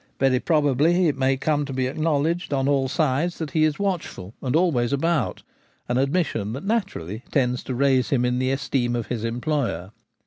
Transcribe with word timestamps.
Very 0.19 0.39
probably 0.39 1.07
it 1.09 1.15
may 1.15 1.37
come 1.37 1.63
to 1.63 1.73
be 1.73 1.85
acknowledged 1.85 2.53
on 2.55 2.67
all 2.67 2.87
sides 2.87 3.37
that 3.37 3.51
he 3.51 3.63
is 3.65 3.77
watchful 3.77 4.33
and 4.41 4.55
always 4.55 4.91
about: 4.91 5.43
an 5.87 5.99
ad 5.99 6.11
mission 6.11 6.53
that 6.53 6.65
naturally 6.65 7.21
tends 7.31 7.61
to 7.65 7.75
raise 7.75 8.09
him 8.09 8.25
in 8.25 8.39
the 8.39 8.49
esteem 8.49 8.95
of 8.95 9.05
his 9.09 9.23
employer. 9.23 9.91